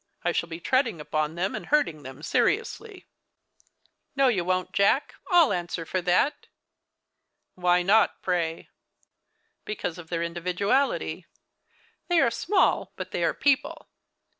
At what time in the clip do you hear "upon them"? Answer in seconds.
0.99-1.53